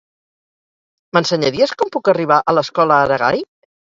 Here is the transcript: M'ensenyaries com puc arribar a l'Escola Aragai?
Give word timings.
M'ensenyaries 1.17 1.75
com 1.81 1.93
puc 1.97 2.11
arribar 2.13 2.39
a 2.53 2.57
l'Escola 2.59 2.99
Aragai? 3.05 3.45